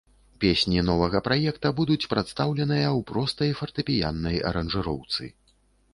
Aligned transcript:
Песні 0.43 0.79
новага 0.87 1.19
праекта 1.27 1.71
будуць 1.81 2.09
прадстаўленыя 2.15 2.87
ў 2.89 2.99
простай 3.11 3.49
фартэпіяннай 3.61 4.43
аранжыроўцы. 4.53 5.33